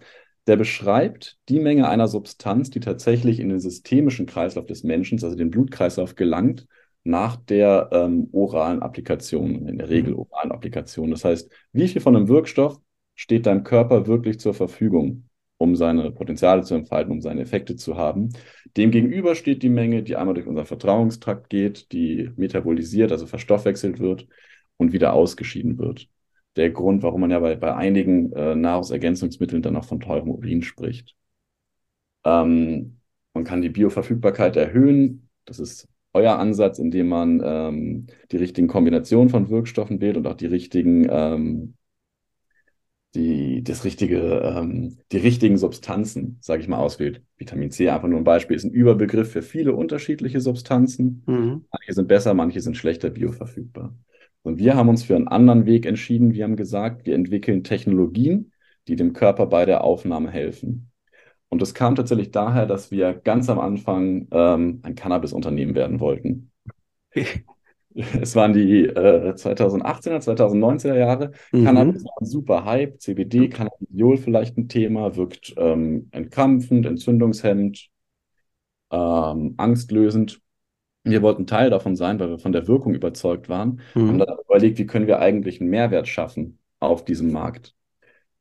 [0.47, 5.35] der beschreibt die Menge einer Substanz, die tatsächlich in den systemischen Kreislauf des Menschen, also
[5.35, 6.67] den Blutkreislauf, gelangt,
[7.03, 10.19] nach der ähm, oralen Applikation, in der Regel Mhm.
[10.19, 11.11] oralen Applikation.
[11.11, 12.79] Das heißt, wie viel von einem Wirkstoff
[13.13, 17.97] steht deinem Körper wirklich zur Verfügung, um seine Potenziale zu entfalten, um seine Effekte zu
[17.97, 18.29] haben?
[18.77, 24.27] Demgegenüber steht die Menge, die einmal durch unseren Verdauungstrakt geht, die metabolisiert, also verstoffwechselt wird
[24.77, 26.07] und wieder ausgeschieden wird.
[26.55, 30.61] Der Grund, warum man ja bei, bei einigen äh, Nahrungsergänzungsmitteln dann auch von teurem Urin
[30.61, 31.15] spricht.
[32.23, 32.99] Ähm,
[33.33, 35.29] man kann die Bioverfügbarkeit erhöhen.
[35.45, 40.35] Das ist euer Ansatz, indem man ähm, die richtigen Kombinationen von Wirkstoffen wählt und auch
[40.35, 41.73] die richtigen, ähm,
[43.15, 47.23] die, das richtige, ähm, die richtigen Substanzen, sage ich mal, auswählt.
[47.37, 51.23] Vitamin C, einfach nur ein Beispiel, ist ein Überbegriff für viele unterschiedliche Substanzen.
[51.25, 51.65] Mhm.
[51.71, 53.95] Manche sind besser, manche sind schlechter bioverfügbar.
[54.43, 56.33] Und wir haben uns für einen anderen Weg entschieden.
[56.33, 58.51] Wir haben gesagt, wir entwickeln Technologien,
[58.87, 60.91] die dem Körper bei der Aufnahme helfen.
[61.49, 66.51] Und das kam tatsächlich daher, dass wir ganz am Anfang ähm, ein Cannabis-Unternehmen werden wollten.
[68.21, 71.31] Es waren die äh, 2018er, 2019er Jahre.
[71.61, 72.05] Cannabis Mhm.
[72.05, 72.99] war ein super Hype.
[73.01, 77.89] CBD, Cannabidiol vielleicht ein Thema, wirkt ähm, entkrampfend, entzündungshemmend,
[78.91, 80.41] ähm, angstlösend.
[81.03, 83.81] Wir wollten Teil davon sein, weil wir von der Wirkung überzeugt waren.
[84.07, 84.19] Haben Mhm.
[84.19, 87.74] dann überlegt, wie können wir eigentlich einen Mehrwert schaffen auf diesem Markt.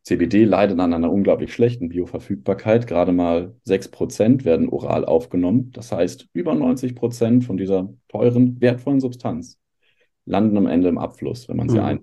[0.05, 2.87] CBD leidet an einer unglaublich schlechten Bioverfügbarkeit.
[2.87, 5.71] Gerade mal 6% werden oral aufgenommen.
[5.73, 9.59] Das heißt, über 90% von dieser teuren, wertvollen Substanz
[10.27, 11.85] landen am Ende im Abfluss, wenn man sie Mhm.
[11.85, 12.01] ein.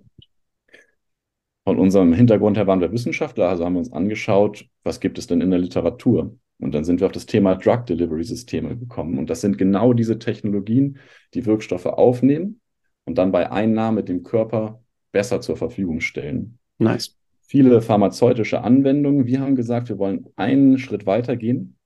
[1.64, 5.28] Von unserem Hintergrund her waren wir Wissenschaftler, also haben wir uns angeschaut, was gibt es
[5.28, 6.36] denn in der Literatur?
[6.60, 9.20] Und dann sind wir auf das Thema Drug Delivery Systeme gekommen.
[9.20, 10.98] Und das sind genau diese Technologien,
[11.36, 12.62] die Wirkstoffe aufnehmen
[13.06, 16.58] und dann bei Einnahme dem Körper besser zur Verfügung stellen.
[16.80, 17.16] Nice.
[17.52, 19.26] Viele pharmazeutische Anwendungen.
[19.26, 21.78] Wir haben gesagt, wir wollen einen Schritt weiter gehen.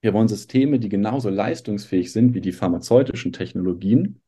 [0.00, 4.22] Wir wollen Systeme, die genauso leistungsfähig sind wie die pharmazeutischen Technologien,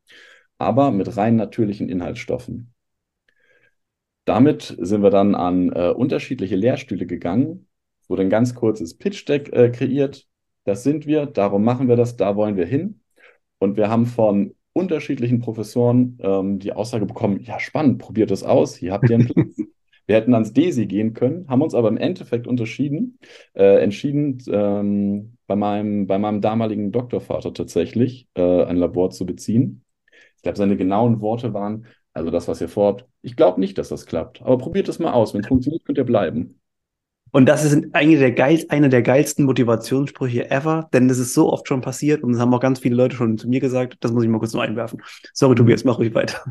[0.58, 2.74] aber mit rein natürlichen Inhaltsstoffen.
[4.26, 7.68] Damit sind wir dann an äh, unterschiedliche Lehrstühle gegangen,
[8.06, 10.26] wurde ein ganz kurzes Pitch-Deck äh, kreiert.
[10.64, 13.00] Das sind wir, darum machen wir das, da wollen wir hin.
[13.58, 18.76] Und wir haben von unterschiedlichen Professoren ähm, die Aussage bekommen, ja spannend, probiert das aus,
[18.76, 19.71] hier habt ihr einen Platz.
[20.06, 23.18] Wir hätten ans DESI gehen können, haben uns aber im Endeffekt unterschieden,
[23.54, 29.84] äh, entschieden, ähm, bei meinem, bei meinem damaligen Doktorvater tatsächlich äh, ein Labor zu beziehen.
[30.36, 33.88] Ich glaube, seine genauen Worte waren, also das, was ihr vorhabt, ich glaube nicht, dass
[33.88, 35.34] das klappt, aber probiert es mal aus.
[35.34, 36.60] Wenn es funktioniert, könnt ihr bleiben.
[37.34, 41.50] Und das ist eigentlich der geil, einer der geilsten Motivationssprüche ever, denn das ist so
[41.50, 43.96] oft schon passiert und das haben auch ganz viele Leute schon zu mir gesagt.
[44.00, 45.00] Das muss ich mal kurz noch einwerfen.
[45.32, 46.44] Sorry, Tobias, mach ruhig weiter.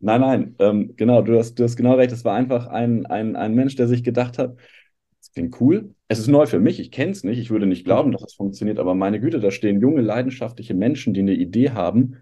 [0.00, 2.12] Nein, nein, ähm, genau, du hast, du hast genau recht.
[2.12, 4.56] Es war einfach ein, ein, ein Mensch, der sich gedacht hat,
[5.18, 5.94] das klingt cool.
[6.06, 8.34] Es ist neu für mich, ich kenne es nicht, ich würde nicht glauben, dass es
[8.34, 12.16] funktioniert, aber meine Güte, da stehen junge, leidenschaftliche Menschen, die eine Idee haben,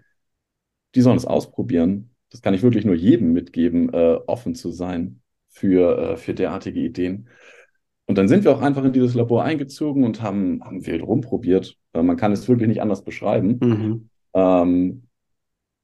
[0.95, 2.09] die sollen es ausprobieren.
[2.31, 6.79] Das kann ich wirklich nur jedem mitgeben, äh, offen zu sein für, äh, für derartige
[6.79, 7.29] Ideen.
[8.05, 11.77] Und dann sind wir auch einfach in dieses Labor eingezogen und haben, haben wild rumprobiert.
[11.93, 13.59] Äh, man kann es wirklich nicht anders beschreiben.
[13.61, 14.09] Mhm.
[14.33, 15.06] Ähm,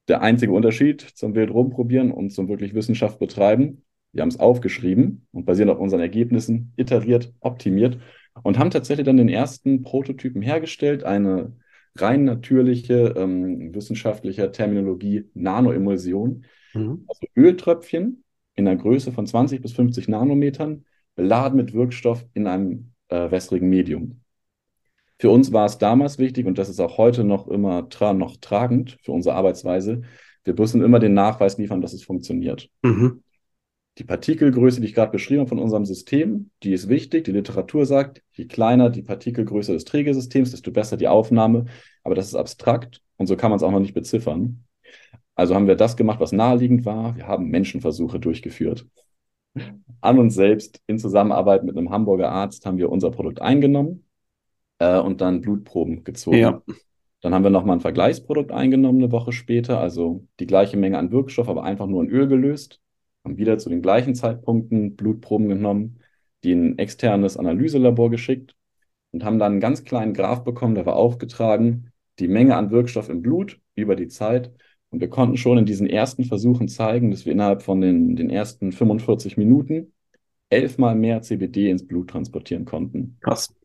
[0.08, 5.28] der einzige Unterschied zum wild rumprobieren und zum wirklich Wissenschaft betreiben, wir haben es aufgeschrieben
[5.32, 7.98] und basierend auf unseren Ergebnissen iteriert, optimiert
[8.44, 11.54] und haben tatsächlich dann den ersten Prototypen hergestellt, eine
[11.96, 17.06] rein natürliche, ähm, wissenschaftlicher Terminologie Nanoemulsion, mhm.
[17.08, 18.24] also Öltröpfchen
[18.56, 20.86] in einer Größe von 20 bis 50 Nanometern,
[21.16, 24.23] beladen mit Wirkstoff in einem äh, wässrigen Medium.
[25.24, 28.36] Für uns war es damals wichtig, und das ist auch heute noch immer tra noch
[28.36, 30.02] tragend für unsere Arbeitsweise,
[30.44, 32.70] wir müssen immer den Nachweis liefern, dass es funktioniert.
[32.82, 33.24] Mhm.
[34.00, 37.24] Die Partikelgröße, die ich gerade beschrieben habe von unserem System, die ist wichtig.
[37.24, 41.68] Die Literatur sagt, je kleiner die Partikelgröße des Trägersystems, desto besser die Aufnahme.
[42.04, 44.66] Aber das ist abstrakt und so kann man es auch noch nicht beziffern.
[45.36, 47.16] Also haben wir das gemacht, was naheliegend war.
[47.16, 48.86] Wir haben Menschenversuche durchgeführt.
[50.02, 54.04] An uns selbst in Zusammenarbeit mit einem Hamburger Arzt haben wir unser Produkt eingenommen
[54.84, 56.38] äh, und dann Blutproben gezogen.
[56.38, 56.62] Ja.
[57.22, 61.12] Dann haben wir nochmal ein Vergleichsprodukt eingenommen eine Woche später, also die gleiche Menge an
[61.12, 62.82] Wirkstoff, aber einfach nur in Öl gelöst.
[63.24, 66.00] Haben wieder zu den gleichen Zeitpunkten Blutproben genommen,
[66.44, 68.56] die in ein externes Analyselabor geschickt
[69.12, 73.08] und haben dann einen ganz kleinen Graph bekommen, der war aufgetragen, die Menge an Wirkstoff
[73.08, 74.52] im Blut über die Zeit.
[74.90, 78.30] Und wir konnten schon in diesen ersten Versuchen zeigen, dass wir innerhalb von den, den
[78.30, 79.94] ersten 45 Minuten
[80.50, 83.18] elfmal mehr CBD ins Blut transportieren konnten.
[83.22, 83.56] Krass.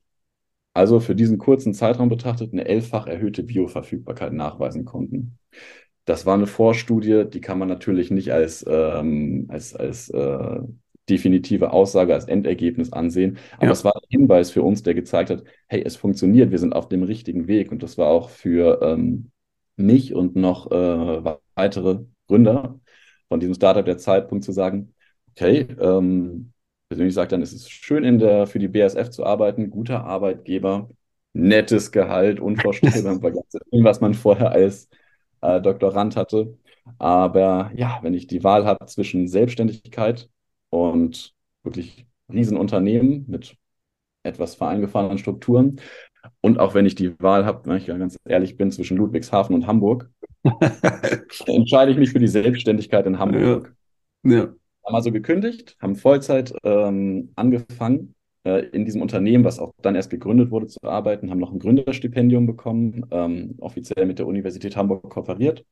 [0.79, 5.37] Also für diesen kurzen Zeitraum betrachtet eine elffach erhöhte Bioverfügbarkeit nachweisen konnten.
[6.05, 10.61] Das war eine Vorstudie, die kann man natürlich nicht als, ähm, als, als äh,
[11.09, 13.39] definitive Aussage, als Endergebnis ansehen.
[13.57, 13.73] Aber ja.
[13.73, 16.89] es war ein Hinweis für uns, der gezeigt hat, hey, es funktioniert, wir sind auf
[16.89, 17.73] dem richtigen Weg.
[17.73, 19.33] Und das war auch für ähm,
[19.75, 22.79] mich und noch äh, weitere Gründer
[23.27, 24.95] von diesem Startup der Zeitpunkt zu sagen,
[25.31, 26.53] okay, ähm,
[26.89, 30.89] persönlich sagt dann, es ist schön in der, für die BSF zu arbeiten, guter Arbeitgeber,
[31.33, 34.89] nettes Gehalt, unvorstellbar im Vergleich zu dem, was man vorher als
[35.41, 36.57] äh, Doktorand hatte.
[36.99, 40.29] Aber ja, wenn ich die Wahl habe zwischen Selbstständigkeit
[40.71, 43.57] und wirklich Riesenunternehmen mit
[44.23, 45.81] etwas vereingefahrenen Strukturen
[46.41, 49.67] und auch wenn ich die Wahl habe, wenn ich ganz ehrlich bin, zwischen Ludwigshafen und
[49.67, 50.11] Hamburg,
[51.47, 53.75] entscheide ich mich für die Selbstständigkeit in Hamburg.
[54.25, 54.37] Ja.
[54.37, 54.55] ja.
[54.89, 60.09] Haben also gekündigt, haben Vollzeit ähm, angefangen äh, in diesem Unternehmen, was auch dann erst
[60.09, 65.11] gegründet wurde, zu arbeiten, haben noch ein Gründerstipendium bekommen, ähm, offiziell mit der Universität Hamburg
[65.11, 65.67] kooperiert.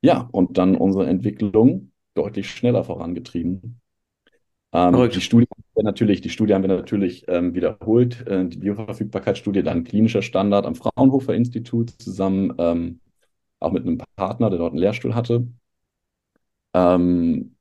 [0.00, 3.78] Ja, und dann unsere Entwicklung deutlich schneller vorangetrieben.
[4.72, 9.84] Ähm, die Studie natürlich, die Studie haben wir natürlich ähm, wiederholt, äh, die Bioverfügbarkeitsstudie, dann
[9.84, 13.00] klinischer Standard am Fraunhofer Institut zusammen, ähm,
[13.60, 15.46] auch mit einem Partner, der dort einen Lehrstuhl hatte.
[16.72, 17.54] Ähm,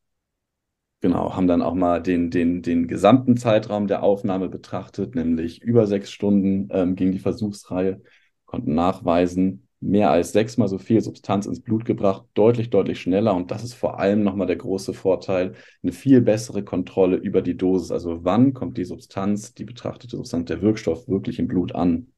[1.03, 5.85] Genau, haben dann auch mal den, den, den gesamten Zeitraum der Aufnahme betrachtet, nämlich über
[5.85, 8.01] sechs Stunden ähm, ging die Versuchsreihe,
[8.45, 13.35] konnten nachweisen, mehr als sechsmal so viel Substanz ins Blut gebracht, deutlich, deutlich schneller.
[13.35, 17.57] Und das ist vor allem nochmal der große Vorteil, eine viel bessere Kontrolle über die
[17.57, 17.91] Dosis.
[17.91, 22.13] Also wann kommt die Substanz, die betrachtete Substanz, der Wirkstoff wirklich im Blut an?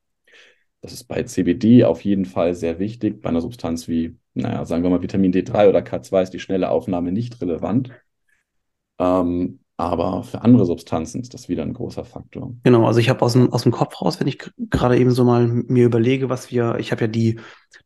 [0.81, 3.19] Das ist bei CBD auf jeden Fall sehr wichtig.
[3.23, 6.69] Bei einer Substanz wie, naja, sagen wir mal Vitamin D3 oder K2 ist die schnelle
[6.69, 7.89] Aufnahme nicht relevant.
[8.99, 12.53] Ähm, aber für andere Substanzen ist das wieder ein großer Faktor.
[12.63, 15.25] Genau, also ich habe aus dem, aus dem Kopf raus, wenn ich gerade eben so
[15.25, 17.39] mal mir überlege, was wir, ich habe ja die,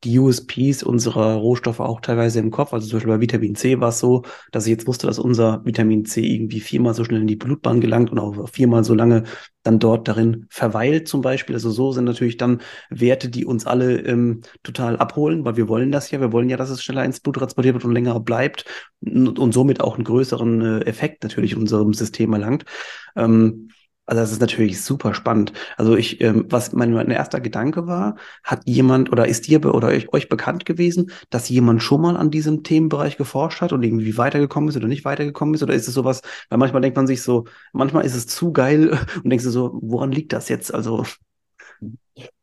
[0.04, 2.74] die USPs unserer Rohstoffe auch teilweise im Kopf.
[2.74, 5.64] Also zum Beispiel bei Vitamin C war es so, dass ich jetzt wusste, dass unser
[5.66, 9.24] Vitamin C irgendwie viermal so schnell in die Blutbahn gelangt und auch viermal so lange
[9.64, 11.56] dann dort darin verweilt zum Beispiel.
[11.56, 15.92] Also so sind natürlich dann Werte, die uns alle ähm, total abholen, weil wir wollen
[15.92, 16.22] das ja.
[16.22, 18.66] Wir wollen ja, dass es schneller ins Blut transportiert wird und länger bleibt
[19.02, 22.66] und, und somit auch einen größeren äh, Effekt natürlich in unserem System erlangt.
[23.16, 23.70] Ähm,
[24.10, 25.54] also das ist natürlich super spannend.
[25.78, 29.90] Also ich, ähm, was mein, mein erster Gedanke war, hat jemand oder ist dir oder
[29.90, 34.18] euch, euch bekannt gewesen, dass jemand schon mal an diesem Themenbereich geforscht hat und irgendwie
[34.18, 35.62] weitergekommen ist oder nicht weitergekommen ist?
[35.62, 38.98] Oder ist es sowas, weil manchmal denkt man sich so, manchmal ist es zu geil
[39.24, 40.74] und denkst du so, woran liegt das jetzt?
[40.74, 41.06] Also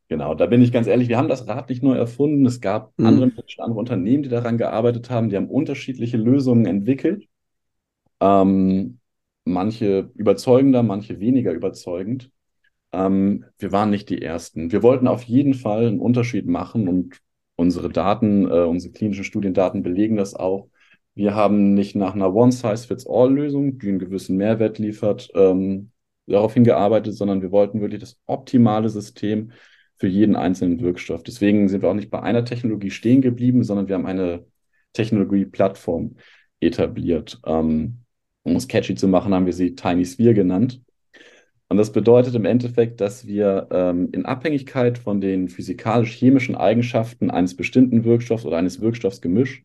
[0.09, 2.47] Genau, da bin ich ganz ehrlich, wir haben das Rad nicht neu erfunden.
[2.47, 3.07] Es gab mhm.
[3.07, 7.27] andere Menschen, andere Unternehmen, die daran gearbeitet haben, die haben unterschiedliche Lösungen entwickelt.
[8.21, 9.01] Ähm,
[9.47, 12.31] manche überzeugender, manche weniger überzeugend.
[12.93, 14.73] Ähm, wir waren nicht die Ersten.
[14.73, 17.21] Wir wollten auf jeden Fall einen Unterschied machen und
[17.57, 20.69] unsere Daten, äh, unsere klinischen Studiendaten belegen das auch.
[21.15, 25.93] Wir haben nicht nach einer One-Size-Fits-All-Lösung, die einen gewissen Mehrwert liefert, ähm,
[26.27, 29.53] darauf hingearbeitet, sondern wir wollten wirklich das optimale System
[29.97, 31.23] für jeden einzelnen Wirkstoff.
[31.23, 34.45] Deswegen sind wir auch nicht bei einer Technologie stehen geblieben, sondern wir haben eine
[34.93, 36.17] Technologie-Plattform
[36.61, 37.41] etabliert.
[37.47, 38.01] Ähm,
[38.47, 40.81] um es catchy zu machen, haben wir sie Tiny Sphere genannt.
[41.69, 47.57] Und das bedeutet im Endeffekt, dass wir ähm, in Abhängigkeit von den physikalisch-chemischen Eigenschaften eines
[47.57, 49.65] bestimmten Wirkstoffs oder eines Wirkstoffsgemisch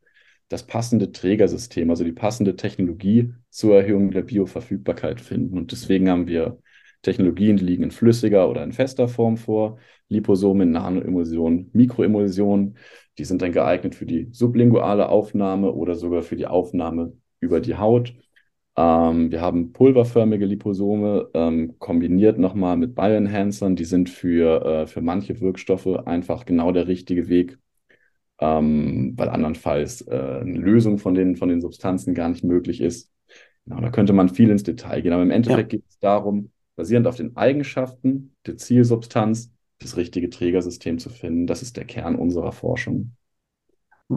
[0.50, 5.58] das passende Trägersystem, also die passende Technologie zur Erhöhung der Bioverfügbarkeit finden.
[5.58, 6.58] Und deswegen haben wir
[7.04, 9.78] Technologien, die liegen in flüssiger oder in fester Form vor,
[10.10, 12.78] Liposome, Nanoemulsion, Mikroemulsion.
[13.17, 17.78] Die sind dann geeignet für die sublinguale Aufnahme oder sogar für die Aufnahme über die
[17.78, 18.13] Haut.
[18.77, 23.75] Ähm, wir haben pulverförmige Liposome ähm, kombiniert nochmal mit Bioenhancern.
[23.75, 27.57] Die sind für, äh, für manche Wirkstoffe einfach genau der richtige Weg,
[28.39, 33.12] ähm, weil andernfalls äh, eine Lösung von den, von den Substanzen gar nicht möglich ist.
[33.65, 35.13] Genau, da könnte man viel ins Detail gehen.
[35.13, 35.79] Aber im Endeffekt ja.
[35.79, 41.45] geht es darum, basierend auf den Eigenschaften der Zielsubstanz das richtige Trägersystem zu finden.
[41.47, 43.15] Das ist der Kern unserer Forschung.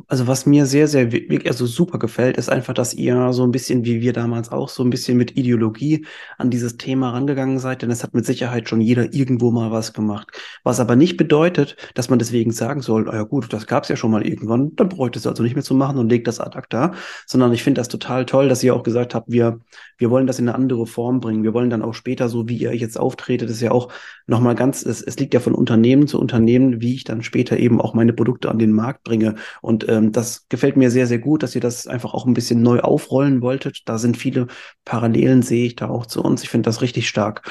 [0.09, 3.53] Also was mir sehr, sehr wirklich also super gefällt, ist einfach, dass ihr so ein
[3.53, 6.07] bisschen wie wir damals auch so ein bisschen mit Ideologie
[6.39, 9.93] an dieses Thema rangegangen seid, denn es hat mit Sicherheit schon jeder irgendwo mal was
[9.93, 10.33] gemacht.
[10.65, 13.89] Was aber nicht bedeutet, dass man deswegen sagen soll, ah ja gut, das gab es
[13.89, 16.41] ja schon mal irgendwann, dann bräuchte es also nicht mehr zu machen und legt das
[16.41, 16.95] ad acta,
[17.27, 19.61] sondern ich finde das total toll, dass ihr auch gesagt habt, wir,
[19.99, 21.45] wir wollen das in eine andere Form bringen.
[21.45, 23.93] Wir wollen dann auch später, so wie ihr jetzt auftretet, ist ja auch
[24.27, 27.81] nochmal ganz, es, es liegt ja von Unternehmen zu Unternehmen, wie ich dann später eben
[27.81, 31.43] auch meine Produkte an den Markt bringe und ähm, das gefällt mir sehr, sehr gut,
[31.43, 33.83] dass ihr das einfach auch ein bisschen neu aufrollen wolltet.
[33.87, 34.47] Da sind viele
[34.85, 36.43] Parallelen, sehe ich da auch zu uns.
[36.43, 37.43] Ich finde das richtig stark.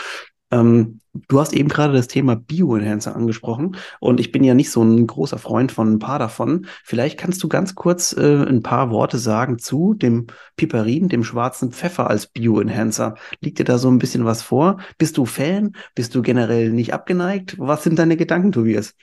[0.54, 4.84] Ähm, du hast eben gerade das Thema Bioenhancer angesprochen und ich bin ja nicht so
[4.84, 6.68] ein großer Freund von ein paar davon.
[6.84, 11.72] Vielleicht kannst du ganz kurz äh, ein paar Worte sagen zu dem Piperin, dem schwarzen
[11.72, 13.16] Pfeffer als Bioenhancer.
[13.42, 14.78] Liegt dir da so ein bisschen was vor?
[15.00, 15.74] Bist du Fan?
[15.96, 17.56] Bist du generell nicht abgeneigt?
[17.58, 18.94] Was sind deine Gedanken, Tobias?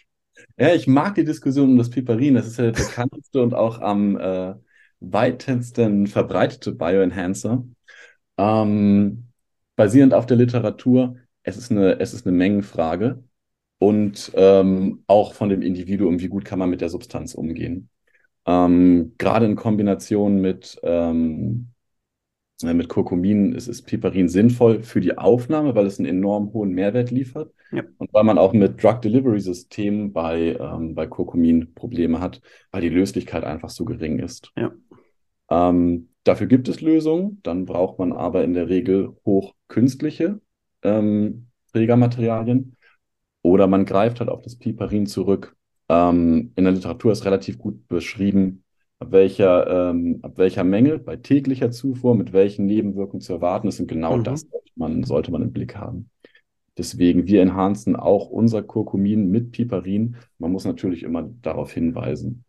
[0.60, 2.34] Ja, ich mag die Diskussion um das Piperin.
[2.34, 4.54] Das ist ja der bekannteste und auch am äh,
[5.00, 7.64] weitesten verbreitete Bioenhancer.
[8.36, 9.28] Ähm,
[9.76, 13.24] basierend auf der Literatur, es ist eine, es ist eine Mengenfrage
[13.78, 17.88] und ähm, auch von dem Individuum, wie gut kann man mit der Substanz umgehen.
[18.44, 21.79] Ähm, gerade in Kombination mit ähm, äh,
[22.62, 27.10] mit Kurkumin ist, ist Piperin sinnvoll für die Aufnahme, weil es einen enorm hohen Mehrwert
[27.10, 27.52] liefert.
[27.72, 27.82] Ja.
[27.98, 32.82] Und weil man auch mit Drug Delivery Systemen bei, ähm, bei Kurkumin Probleme hat, weil
[32.82, 34.52] die Löslichkeit einfach so gering ist.
[34.56, 34.72] Ja.
[35.50, 40.40] Ähm, dafür gibt es Lösungen, dann braucht man aber in der Regel hochkünstliche
[40.82, 42.76] ähm, Trägermaterialien
[43.42, 45.56] oder man greift halt auf das Piperin zurück.
[45.88, 48.64] Ähm, in der Literatur ist relativ gut beschrieben,
[49.00, 53.80] ab welcher, ähm, ab welcher Menge bei täglicher Zufuhr mit welchen Nebenwirkungen zu erwarten ist.
[53.80, 54.24] Und genau mhm.
[54.24, 56.10] das sollte man, sollte man im Blick haben.
[56.78, 60.16] Deswegen, wir enhancen auch unser Kurkumin mit Piperin.
[60.38, 62.44] Man muss natürlich immer darauf hinweisen.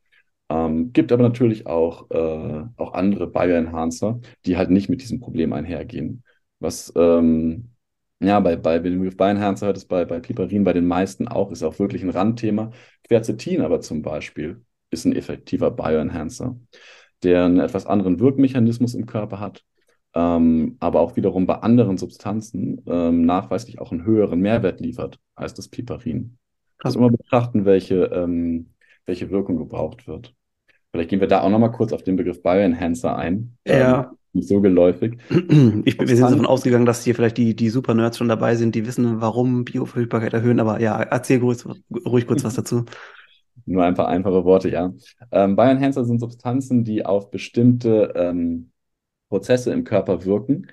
[0.50, 5.54] Ähm, gibt aber natürlich auch, äh, auch andere Bioenhancer, die halt nicht mit diesem Problem
[5.54, 6.24] einhergehen.
[6.60, 7.72] Was ähm,
[8.22, 11.52] ja, bei, bei dem Begriff Bioenhancer hört es bei, bei Piperin bei den meisten auch,
[11.52, 12.72] ist auch wirklich ein Randthema.
[13.08, 14.62] Quercetin aber zum Beispiel
[14.92, 16.56] ist ein effektiver Bioenhancer,
[17.24, 19.64] der einen etwas anderen Wirkmechanismus im Körper hat,
[20.14, 25.54] ähm, aber auch wiederum bei anderen Substanzen ähm, nachweislich auch einen höheren Mehrwert liefert als
[25.54, 26.38] das Piperin.
[26.80, 28.72] Also immer betrachten, welche, ähm,
[29.06, 30.34] welche Wirkung gebraucht wird.
[30.92, 33.58] Vielleicht gehen wir da auch nochmal kurz auf den Begriff Bioenhancer ein.
[33.66, 34.02] Ja.
[34.02, 35.18] Ähm, nicht so geläufig.
[35.84, 38.86] Ich, wir sind davon ausgegangen, dass hier vielleicht die, die Super-Nerds schon dabei sind, die
[38.86, 41.60] wissen, warum Bioverfügbarkeit erhöhen, aber ja, erzähl ruhig,
[42.06, 42.86] ruhig kurz was dazu.
[43.66, 44.94] Nur ein paar einfache Worte, ja.
[45.32, 48.72] Ähm, Bioenhancer sind Substanzen, die auf bestimmte ähm,
[49.30, 50.68] Prozesse im Körper wirken,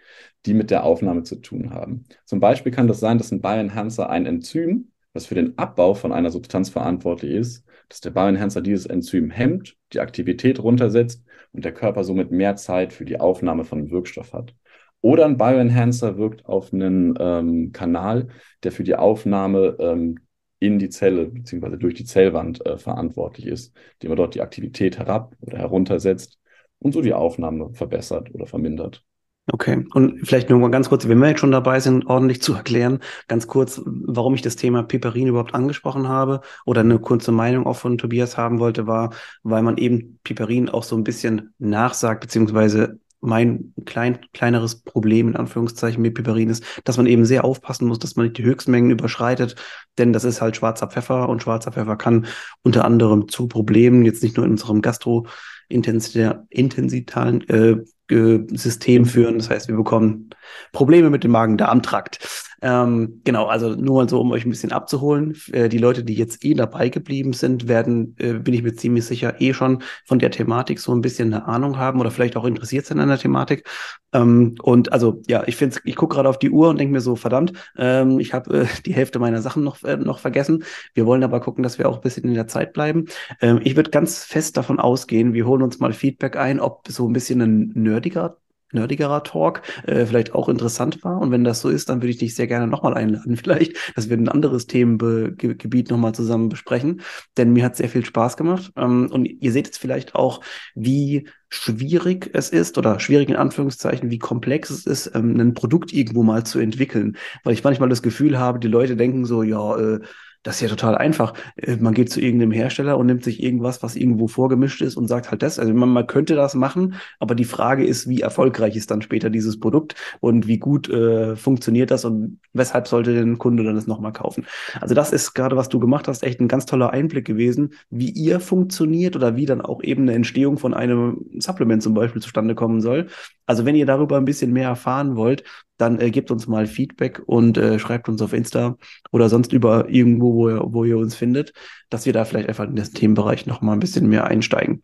[0.47, 2.05] die mit der Aufnahme zu tun haben.
[2.25, 6.13] Zum Beispiel kann das sein, dass ein Bioenhancer ein Enzym, das für den Abbau von
[6.13, 11.73] einer Substanz verantwortlich ist, dass der Bioenhancer dieses Enzym hemmt, die Aktivität runtersetzt und der
[11.73, 14.55] Körper somit mehr Zeit für die Aufnahme von Wirkstoff hat.
[15.01, 18.29] Oder ein Bioenhancer wirkt auf einen ähm, Kanal,
[18.65, 20.19] der für die Aufnahme ähm,
[20.61, 21.77] in die Zelle bzw.
[21.77, 26.39] durch die Zellwand äh, verantwortlich ist, indem man dort die Aktivität herab oder heruntersetzt
[26.79, 29.05] und so die Aufnahme verbessert oder vermindert.
[29.51, 32.53] Okay, und vielleicht nur mal ganz kurz, wenn wir jetzt schon dabei sind, ordentlich zu
[32.53, 37.67] erklären, ganz kurz, warum ich das Thema Piperin überhaupt angesprochen habe oder eine kurze Meinung
[37.67, 42.21] auch von Tobias haben wollte, war, weil man eben Piperin auch so ein bisschen nachsagt,
[42.21, 47.89] beziehungsweise mein klein, kleineres Problem in Anführungszeichen mit Piperin ist, dass man eben sehr aufpassen
[47.89, 49.57] muss, dass man nicht die Höchstmengen überschreitet,
[49.99, 52.27] denn das ist halt schwarzer Pfeffer und schwarzer Pfeffer kann
[52.63, 57.77] unter anderem zu Problemen, jetzt nicht nur in unserem gastrointensitalen äh,
[58.09, 59.39] System führen.
[59.39, 60.31] Das heißt, wir bekommen
[60.73, 62.48] Probleme mit dem Magen-Darm-Trakt.
[62.61, 65.37] Ähm, genau, also nur mal so, um euch ein bisschen abzuholen.
[65.53, 69.05] Äh, die Leute, die jetzt eh dabei geblieben sind, werden, äh, bin ich mir ziemlich
[69.05, 72.45] sicher, eh schon von der Thematik so ein bisschen eine Ahnung haben oder vielleicht auch
[72.45, 73.69] interessiert sind an der Thematik.
[74.13, 77.01] Ähm, und also ja, ich finde, ich gucke gerade auf die Uhr und denke mir
[77.01, 80.65] so, verdammt, ähm, ich habe äh, die Hälfte meiner Sachen noch, äh, noch vergessen.
[80.95, 83.07] Wir wollen aber gucken, dass wir auch ein bisschen in der Zeit bleiben.
[83.41, 87.09] Ähm, ich würde ganz fest davon ausgehen, wir holen uns mal Feedback ein, ob so
[87.09, 88.39] ein bisschen ein nerdiger
[88.73, 91.21] nerdigerer Talk äh, vielleicht auch interessant war.
[91.21, 94.09] Und wenn das so ist, dann würde ich dich sehr gerne nochmal einladen, vielleicht, dass
[94.09, 97.03] wir ein anderes Themengebiet nochmal zusammen besprechen.
[97.37, 98.73] Denn mir hat sehr viel Spaß gemacht.
[98.77, 100.41] Ähm, und ihr seht jetzt vielleicht auch,
[100.75, 105.93] wie schwierig es ist oder schwierig in Anführungszeichen, wie komplex es ist, ähm, ein Produkt
[105.93, 107.17] irgendwo mal zu entwickeln.
[107.45, 110.01] Weil ich manchmal das Gefühl habe, die Leute denken so, ja, äh,
[110.43, 111.35] das ist ja total einfach.
[111.57, 115.09] Äh, man geht zu irgendeinem Hersteller und nimmt sich irgendwas, was irgendwo vorgemischt ist und
[115.09, 115.59] sagt halt das.
[115.59, 119.31] Also man, man könnte das machen, aber die Frage ist, wie erfolgreich ist dann später
[119.31, 123.87] dieses Produkt und wie gut äh, funktioniert das und weshalb sollte den Kunde dann das
[123.87, 124.47] nochmal kaufen.
[124.81, 128.11] Also das ist gerade, was du gemacht hast, echt ein ganz toller Einblick gewesen, wie
[128.11, 132.55] ihr funktioniert oder wie dann auch eben eine Entstehung von einem Supplement zum Beispiel zustande
[132.55, 133.09] kommen soll.
[133.47, 135.43] Also wenn ihr darüber ein bisschen mehr erfahren wollt,
[135.79, 138.77] dann äh, gebt uns mal Feedback und äh, schreibt uns auf Insta
[139.11, 141.53] oder sonst über irgendwo, wo ihr, wo ihr uns findet,
[141.91, 144.83] dass wir da vielleicht einfach in den Themenbereich noch mal ein bisschen mehr einsteigen.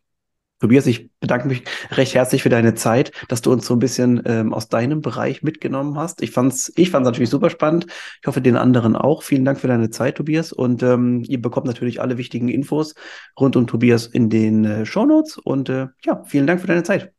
[0.60, 4.22] Tobias, ich bedanke mich recht herzlich für deine Zeit, dass du uns so ein bisschen
[4.24, 6.22] ähm, aus deinem Bereich mitgenommen hast.
[6.22, 7.86] Ich fand's, ich fand's natürlich super spannend.
[8.22, 9.22] Ich hoffe, den anderen auch.
[9.22, 10.52] Vielen Dank für deine Zeit, Tobias.
[10.52, 12.94] Und ähm, ihr bekommt natürlich alle wichtigen Infos
[13.38, 15.36] rund um Tobias in den äh, Show Notes.
[15.36, 17.12] Und äh, ja, vielen Dank für deine Zeit.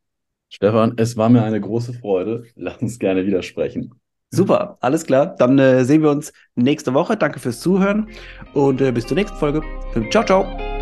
[0.50, 2.46] Stefan, es war mir eine große Freude.
[2.56, 3.94] Lass uns gerne wieder sprechen.
[4.32, 5.36] Super, alles klar.
[5.38, 7.16] Dann äh, sehen wir uns nächste Woche.
[7.16, 8.10] Danke fürs Zuhören
[8.54, 9.62] und äh, bis zur nächsten Folge.
[10.12, 10.75] Ciao, ciao.